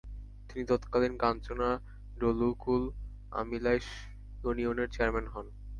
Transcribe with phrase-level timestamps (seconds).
[0.47, 1.69] তিনি তৎকালীন কাঞ্চনা,
[2.17, 2.83] ডলুকূল,
[3.33, 3.87] আমিলাইষ
[4.43, 5.45] ইউনিয়নের চেয়ারম্যান হন।